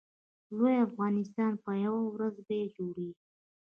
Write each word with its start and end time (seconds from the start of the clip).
لوی 0.57 0.75
افغانستان 0.87 1.51
به 1.63 1.71
یوه 1.85 2.01
ورځ 2.13 2.35
بیا 2.47 2.63
جوړېږي 2.75 3.19